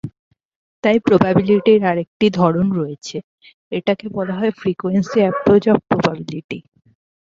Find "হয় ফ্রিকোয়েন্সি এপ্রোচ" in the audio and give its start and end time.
4.39-5.63